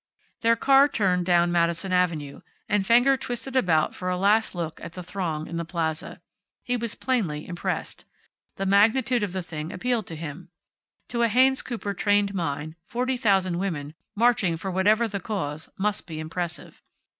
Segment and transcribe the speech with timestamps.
[0.39, 4.93] Their car turned down Madison Avenue, and Fenger twisted about for a last look at
[4.93, 6.23] the throng in the plaza.
[6.63, 8.05] He was plainly impressed.
[8.55, 10.49] The magnitude of the thing appealed to him.
[11.09, 16.07] To a Haynes Cooper trained mind, forty thousand women, marching for whatever the cause, must
[16.07, 16.81] be impressive.